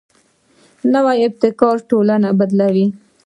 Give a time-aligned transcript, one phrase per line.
[0.93, 2.87] نوی ابتکار ټولنه بدلوي